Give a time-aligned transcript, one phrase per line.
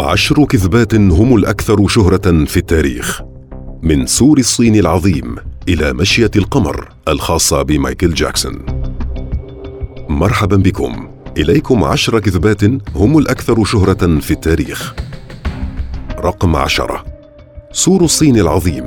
[0.00, 3.22] عشر كذبات هم الأكثر شهرة في التاريخ.
[3.82, 5.36] من سور الصين العظيم
[5.68, 8.58] إلى مشية القمر الخاصة بمايكل جاكسون.
[10.08, 11.08] مرحبا بكم.
[11.38, 12.64] إليكم عشر كذبات
[12.96, 14.94] هم الأكثر شهرة في التاريخ.
[16.18, 17.04] رقم عشرة.
[17.72, 18.84] سور الصين العظيم.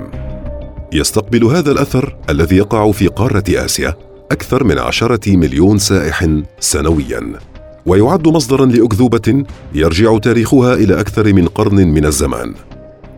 [0.93, 3.95] يستقبل هذا الأثر الذي يقع في قارة آسيا
[4.31, 6.27] أكثر من عشرة مليون سائح
[6.59, 7.50] سنوياً.
[7.85, 9.43] ويعد مصدرا لأكذوبة
[9.75, 12.53] يرجع تاريخها إلى أكثر من قرن من الزمان.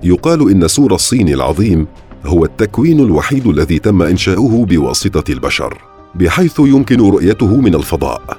[0.03, 1.87] يقال إن سور الصين العظيم
[2.25, 5.77] هو التكوين الوحيد الذي تم إنشاؤه بواسطة البشر
[6.15, 8.37] بحيث يمكن رؤيته من الفضاء.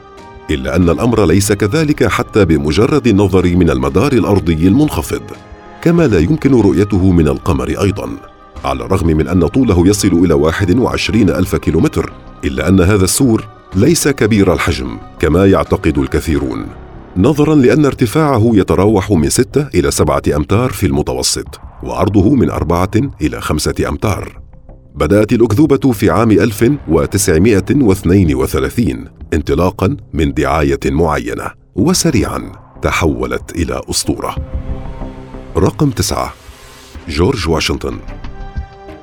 [0.50, 5.22] إلا أن الأمر ليس كذلك حتى بمجرد النظر من المدار الأرضي المنخفض
[5.82, 8.08] كما لا يمكن رؤيته من القمر أيضا
[8.64, 12.12] على الرغم من أن طوله يصل إلى 21 ألف كيلومتر.
[12.44, 13.44] إلا أن هذا السور
[13.76, 16.66] ليس كبير الحجم كما يعتقد الكثيرون.
[17.16, 23.40] نظرا لأن ارتفاعه يتراوح من 6 إلى 7 أمتار في المتوسط وعرضه من 4 إلى
[23.40, 24.40] 5 أمتار.
[24.94, 32.52] بدأت الأكذوبة في عام 1932 انطلاقا من دعاية معينة وسريعا
[32.82, 34.36] تحولت إلى أسطورة.
[35.56, 36.32] رقم تسعة
[37.08, 37.98] جورج واشنطن.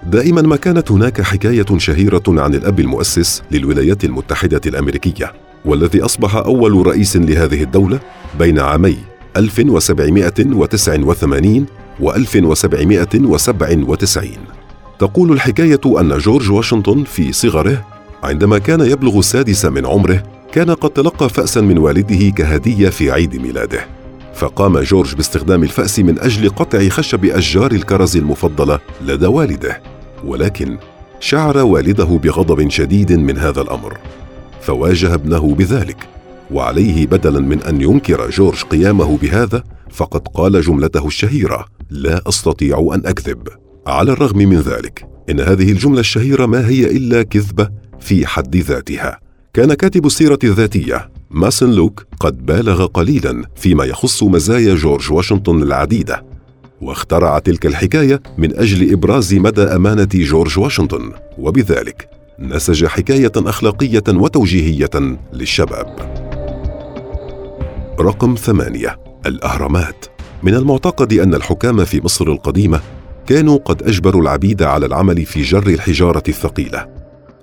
[0.03, 5.33] دائما ما كانت هناك حكاية شهيرة عن الأب المؤسس للولايات المتحدة الأمريكية
[5.66, 7.99] والذي أصبح أول رئيس لهذه الدولة
[8.39, 8.97] بين عامي
[9.38, 11.66] 1789
[11.99, 14.27] و 1797
[14.99, 17.86] تقول الحكاية أن جورج واشنطن في صغره
[18.23, 23.41] عندما كان يبلغ السادس من عمره كان قد تلقى فاسا من والده كهدية في عيد
[23.41, 23.86] ميلاده.
[24.33, 29.81] فقام جورج باستخدام الفأس من أجل قطع خشب أشجار الكرز المفضلة لدى والده
[30.25, 30.77] ولكن
[31.19, 33.97] شعر والده بغضب شديد من هذا الأمر.
[34.61, 36.07] فواجه ابنه بذلك
[36.52, 43.05] وعليه بدلا من أن ينكر جورج قيامه بهذا فقد قال جملته الشهيرة لا أستطيع أن
[43.05, 43.47] أكذب.
[43.87, 49.20] على الرغم من ذلك إن هذه الجملة الشهيرة ما هي إلا كذبة في حد ذاتها.
[49.53, 56.25] كان كاتب السيرة الذاتية ماسن لوك قد بالغ قليلا فيما يخص مزايا جورج واشنطن العديدة
[56.81, 62.09] واخترع تلك الحكاية من أجل إبراز مدى أمانة جورج واشنطن وبذلك
[62.39, 65.95] نسج حكاية أخلاقية وتوجيهية للشباب.
[67.99, 70.05] رقم ثمانية الأهرامات.
[70.43, 72.81] من المعتقد أن الحكام في مصر القديمة
[73.27, 76.87] كانوا قد أجبروا العبيد على العمل في جر الحجارة الثقيلة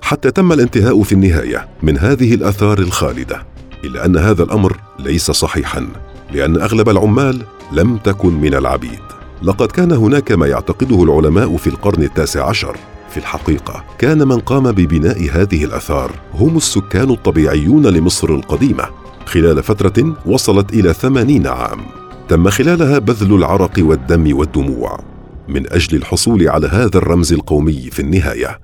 [0.03, 3.58] حتى تم الانتهاء في النهاية من هذه الآثار الخالدة.
[3.85, 5.89] الا أن هذا الأمر ليس صحيحا
[6.33, 9.01] لأن أغلب العمال لم تكن من العبيد.
[9.43, 12.77] لقد كان هناك ما يعتقده العلماء في القرن التاسع عشر.
[13.11, 18.85] في الحقيقة كان من قام ببناء هذه الآثار هم السكان الطبيعيون لمصر القديمة.
[19.27, 21.81] خلال فترة وصلت إلى ثمانين عام.
[22.29, 25.01] تم خلالها بذل العرق والدم والدموع.
[25.49, 28.61] من أجل الحصول على هذا الرمز القومي في النهاية.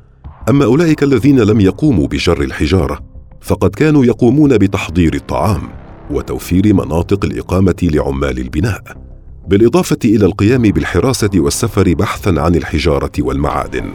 [0.49, 3.14] أما أولئك الذين لم يقوموا بجر الحجارة
[3.45, 5.63] فقد كانوا يقومون بتحضير الطعام
[6.11, 8.83] وتوفير مناطق الإقامة لعمال البناء
[9.49, 13.93] بالإضافة إلى القيام بالحراسة والسفر بحثا عن الحجارة والمعادن.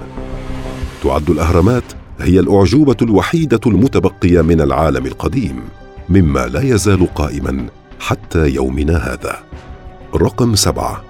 [1.04, 1.84] تعد الأهرامات
[2.20, 5.62] هي الأعجوبة الوحيدة المتبقية من العالم القديم
[6.10, 7.66] مما لا يزال قائما
[8.00, 9.40] حتى يومنا هذا.
[10.16, 11.04] رقم سبعة.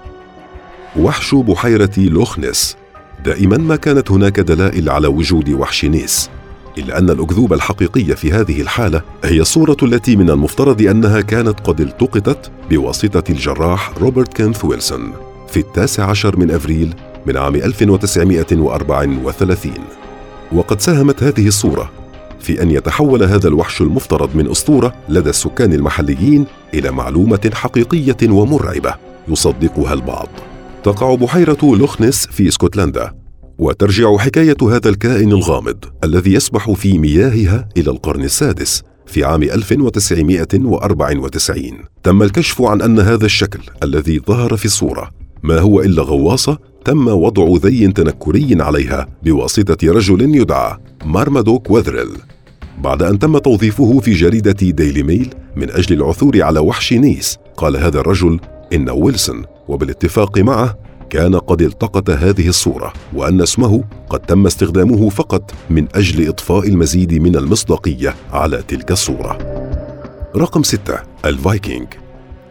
[0.98, 2.76] وحش بحيرة لوخنس.
[3.24, 6.30] دائما ما كانت هناك دلائل على وجود وحش نيس.
[6.78, 11.80] إلا أن الأكذوبة الحقيقية في هذه الحالة هي الصورة التي من المفترض أنها كانت قد
[11.80, 15.12] التقطت بواسطة الجراح روبرت كينث ويلسون
[15.48, 16.94] في التاسع عشر من أفريل
[17.26, 19.72] من عام 1934
[20.52, 21.90] وقد ساهمت هذه الصورة
[22.40, 28.94] في أن يتحول هذا الوحش المفترض من أسطورة لدى السكان المحليين إلى معلومة حقيقية ومرعبة
[29.28, 30.28] يصدقها البعض.
[30.84, 33.14] تقع بحيرة لوخنس في اسكتلندا.
[33.60, 41.62] وترجع حكاية هذا الكائن الغامض الذي يسبح في مياهها إلى القرن السادس في عام 1994
[42.02, 45.10] تم الكشف عن أن هذا الشكل الذي ظهر في الصورة
[45.42, 52.10] ما هو إلا غواصة تم وضع ذي تنكري عليها بواسطة رجل يدعى مارمادوك وذريل.
[52.82, 57.76] بعد أن تم توظيفه في جريدة ديلي ميل من أجل العثور على وحش نيس قال
[57.76, 58.40] هذا الرجل
[58.72, 65.54] إن ويلسون وبالاتفاق معه كان قد التقط هذه الصورة وأن اسمه قد تم استخدامه فقط
[65.70, 69.38] من أجل إضفاء المزيد من المصداقية على تلك الصورة.
[70.36, 71.86] رقم ستة الفايكنج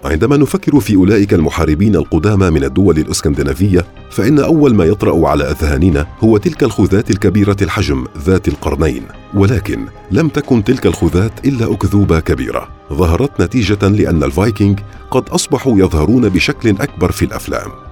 [0.04, 6.08] عندما نفكر في أولئك المحاربين القدامى من الدول الإسكندنافية فإن أول ما يطرأ على أذهاننا
[6.20, 9.04] هو تلك الخذات الكبيرة الحجم ذات القرنين.
[9.34, 12.68] ولكن لم تكن تلك الخذات إلا أكذوبة كبيرة.
[12.94, 14.80] ظهرت نتيجة لأن الفايكنج
[15.12, 17.89] قد أصبحوا يظهرون بشكل أكبر في الأفلام.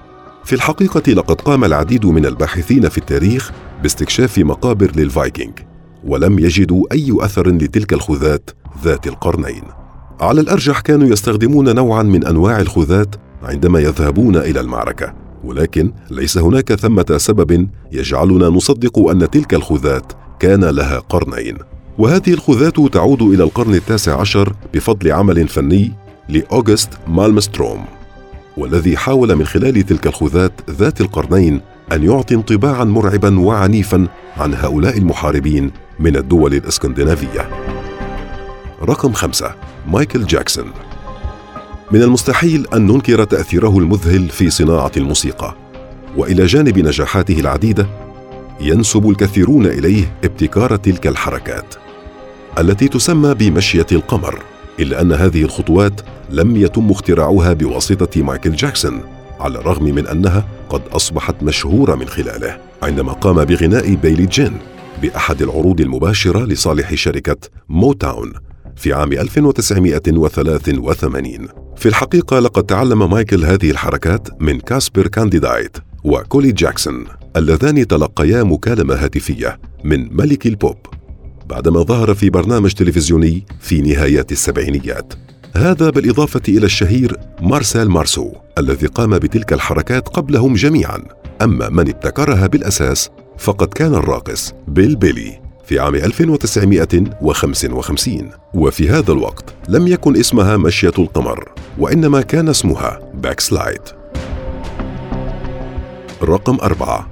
[0.48, 3.50] في الحقيقة لقد قام العديد من الباحثين في التاريخ
[3.82, 5.52] باستكشاف مقابر للفايكنج
[6.04, 8.50] ولم يجدوا أي أثر لتلك الخذات
[8.84, 9.62] ذات القرنين.
[10.20, 15.14] على الأرجح كانوا يستخدمون نوعا من أنواع الخذات عندما يذهبون إلى المعركة
[15.44, 21.58] ولكن ليس هناك ثمة سبب يجعلنا نصدق أن تلك الخذات كان لها قرنين.
[21.98, 25.92] وهذه الخذات تعود إلى القرن التاسع عشر بفضل عمل فني
[26.28, 27.97] لأوغست مالمستروم.
[28.58, 31.60] والذي حاول من خلال تلك الخذات ذات القرنين
[31.92, 34.06] أن يعطي انطباعا مرعبا وعنيفا
[34.36, 35.70] عن هؤلاء المحاربين
[36.00, 37.48] من الدول الإسكندنافية.
[38.82, 39.54] رقم خمسة
[39.86, 40.72] مايكل جاكسون.
[41.90, 45.54] من المستحيل أن ننكر تأثيره المذهل في صناعة الموسيقى
[46.16, 47.86] وإلى جانب نجاحاته العديدة
[48.60, 51.74] ينسب الكثيرون إليه ابتكار تلك الحركات
[52.58, 54.42] التي تسمى بمشية القمر
[54.80, 56.00] إلا أن هذه الخطوات
[56.30, 59.00] لم يتم اختراعها بواسطة مايكل جاكسون
[59.40, 64.52] على الرغم من أنها قد أصبحت مشهورة من خلاله عندما قام بغناء بيلي جين
[65.02, 67.36] بأحد العروض المباشرة لصالح شركة
[67.68, 68.32] موتاون
[68.76, 77.04] في عام 1983 في الحقيقة لقد تعلم مايكل هذه الحركات من كاسبر كانديدايت وكولي جاكسون
[77.36, 80.76] اللذان تلقيا مكالمة هاتفية من ملك البوب
[81.48, 85.12] بعدما ظهر في برنامج تلفزيوني في نهايات السبعينيات.
[85.56, 91.02] هذا بالإضافة إلى الشهير مارسيل مارسو الذي قام بتلك الحركات قبلهم جميعا.
[91.42, 99.54] أما من ابتكرها بالأساس فقد كان الراقص بيل بيلي في عام 1955 وفي هذا الوقت
[99.68, 101.48] لم يكن اسمها مشية القمر
[101.78, 103.80] وإنما كان اسمها backslide
[106.22, 107.08] رقم أربعة.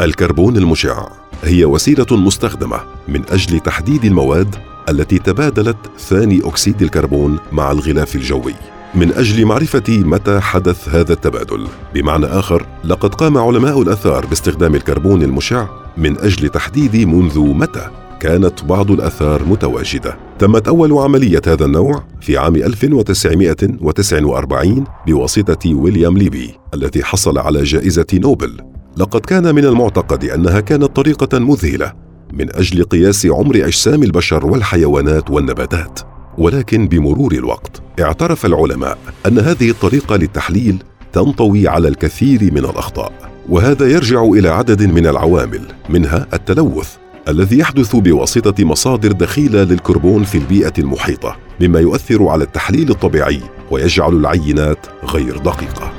[0.00, 1.08] الكربون المشع.
[1.44, 4.56] هي وسيلة مستخدمة من أجل تحديد المواد
[4.88, 8.54] التي تبادلت ثاني أكسيد الكربون مع الغلاف الجوي.
[8.94, 15.22] من أجل معرفة متى حدث هذا التبادل بمعنى آخر لقد قام علماء الأثار باستخدام الكربون
[15.22, 15.66] المشع
[15.96, 17.90] من أجل تحديد منذ متى
[18.20, 20.16] كانت بعض الأثار متواجدة.
[20.38, 28.06] تمت أول عملية هذا النوع في عام 1949 بواسطة ويليام ليبي الذي حصل على جائزة
[28.14, 28.56] نوبل.
[28.96, 35.30] لقد كان من المعتقد أنها كانت طريقة مذهلة من أجل قياس عمر أجسام البشر والحيوانات
[35.30, 36.00] والنباتات.
[36.38, 40.82] ولكن بمرور الوقت اعترف العلماء أن هذه الطريقة للتحليل
[41.12, 43.12] تنطوي على الكثير من الأخطاء.
[43.48, 46.96] وهذا يرجع إلى عدد من العوامل منها التلوث
[47.28, 53.40] الذي يحدث بواسطة مصادر دخيلة للكربون في البيئة المحيطة مما يؤثر على التحليل الطبيعي
[53.70, 55.92] ويجعل العينات غير دقيقة.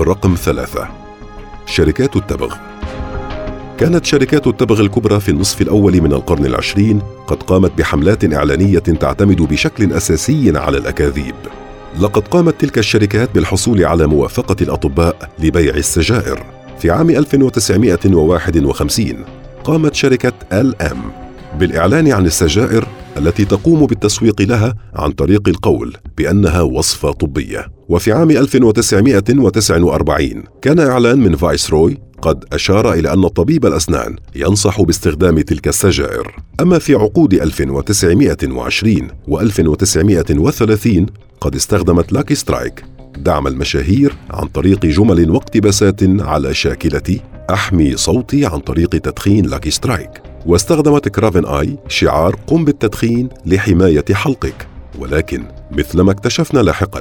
[0.00, 0.88] رقم ثلاثة.
[1.66, 2.54] شركات التبغ.
[3.78, 9.42] كانت شركات التبغ الكبرى في النصف الأول من القرن العشرين قد قامت بحملات إعلانية تعتمد
[9.42, 11.34] بشكل أساسي على الأكاذيب.
[12.00, 16.42] لقد قامت تلك الشركات بالحصول على موافقة الأطباء لبيع السجائر.
[16.78, 19.24] في عام 1951
[19.64, 20.98] قامت شركة ال ام
[21.58, 22.86] بالإعلان عن السجائر
[23.16, 27.73] التي تقوم بالتسويق لها عن طريق القول بأنها وصفة طبية.
[27.88, 35.40] وفي عام 1949 كان إعلان من فايسروي قد أشار إلى أن طبيب الأسنان ينصح باستخدام
[35.40, 36.36] تلك السجائر.
[36.60, 41.06] أما في عقود 1920 و 1930
[41.40, 42.84] قد استخدمت لاكي سترايك
[43.18, 47.18] دعم المشاهير عن طريق جمل واقتباسات على شاكلة
[47.50, 50.10] أحمي صوتي عن طريق تدخين لاكي سترايك.
[50.46, 54.66] واستخدمت كرافن آي شعار قم بالتدخين لحماية حلقك
[54.98, 57.00] ولكن مثلما اكتشفنا لاحقا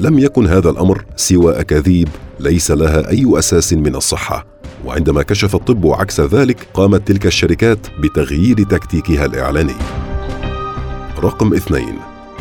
[0.00, 2.08] لم يكن هذا الأمر سوى أكاذيب
[2.40, 4.46] ليس لها أي أساس من الصحة.
[4.84, 9.74] وعندما كشف الطب عكس ذلك قامت تلك الشركات بتغيير تكتيكها الإعلاني.
[11.18, 11.94] رقم اثنين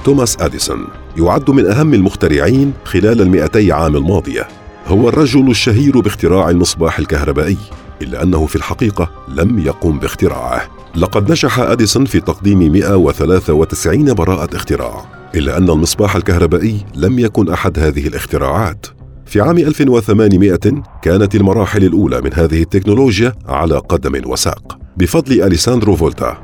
[0.05, 0.87] توماس أديسون
[1.17, 4.47] يعد من أهم المخترعين خلال المئتي عام الماضية.
[4.87, 7.57] هو الرجل الشهير باختراع المصباح الكهربائي
[8.01, 10.61] إلا أنه في الحقيقة لم يقم باختراعه.
[10.95, 15.18] لقد نجح أديسون في تقديم 193 براءة اختراع.
[15.35, 18.85] إلا أن المصباح الكهربائي لم يكن أحد هذه الاختراعات.
[19.25, 20.59] في عام 1800
[21.01, 24.79] كانت المراحل الأولى من هذه التكنولوجيا على قدم وساق.
[24.97, 26.37] بفضل أليساندرو فولتا.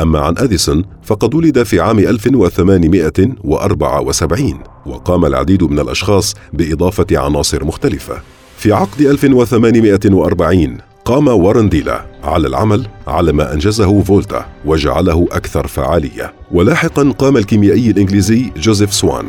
[0.00, 8.22] أما عن أديسون فقد ولد في عام 1874 وقام العديد من الأشخاص بإضافة عناصر مختلفة.
[8.56, 16.32] في عقد 1840 قام وارن ديلا على العمل على ما أنجزه فولتا وجعله أكثر فعالية.
[16.50, 19.26] ولاحقا قام الكيميائي الإنجليزي جوزيف سوان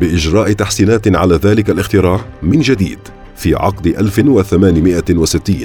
[0.00, 2.98] بإجراء تحسينات على ذلك الاختراع من جديد
[3.36, 5.56] في عقد 1860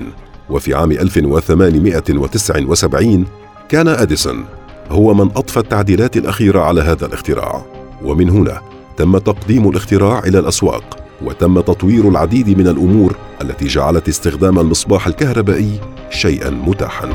[0.49, 3.25] وفي عام 1879
[3.69, 4.45] كان أديسون
[4.89, 7.65] هو من أضفى التعديلات الأخيرة على هذا الاختراع.
[8.03, 8.61] ومن هنا
[8.97, 11.04] تم تقديم الاختراع إلى الأسواق.
[11.21, 15.79] وتم تطوير العديد من الأمور التي جعلت استخدام المصباح الكهربائي
[16.09, 17.13] شيئا متاحا.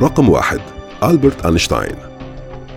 [0.00, 0.60] رقم واحد
[1.04, 1.94] ألبرت أينشتاين.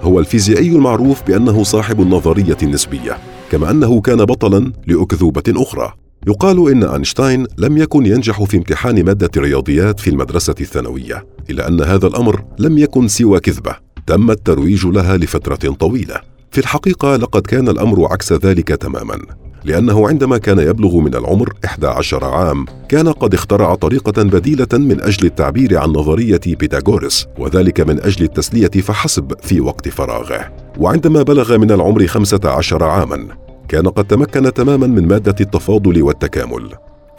[0.02, 3.18] هو الفيزيائي المعروف بأنه صاحب النظرية النسبية
[3.52, 5.94] كما أنه كان بطلا لأكذوبة أخرى.
[6.28, 11.82] يقال إن أينشتاين لم يكن ينجح في امتحان مادة الرياضيات في المدرسة الثانوية إلا أن
[11.82, 13.76] هذا الأمر لم يكن سوى كذبة.
[14.08, 16.16] تم الترويج لها لفترة طويلة.
[16.52, 19.18] في الحقيقة لقد كان الأمر عكس ذلك تماما.
[19.66, 25.26] لأنه عندما كان يبلغ من العمر 11 عام كان قد اخترع طريقة بديلة من أجل
[25.26, 30.54] التعبير عن نظرية بيتاغورس وذلك من أجل التسلية فحسب في وقت فراغه.
[30.78, 33.28] وعندما بلغ من العمر 15 عاما
[33.68, 36.70] كان قد تمكن تماما من مادة التفاضل والتكامل.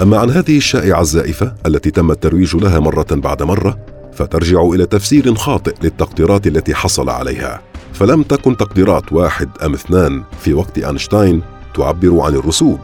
[0.02, 3.78] أما عن هذه الشائعة الزائفة التي تم الترويج لها مرة بعد مرة
[4.12, 7.60] فترجع إلى تفسير خاطئ للتقديرات التي حصل عليها.
[7.92, 11.42] فلم تكن تقديرات واحد أم اثنان في وقت أينشتاين
[11.74, 12.78] تعبر عن الرسوب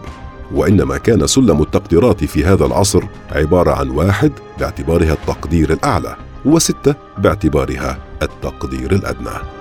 [0.54, 7.98] وإنما كان سلم التقديرات في هذا العصر عبارة عن واحد باعتبارها التقدير الأعلى وستة باعتبارها
[8.22, 9.59] التقدير الأدنى.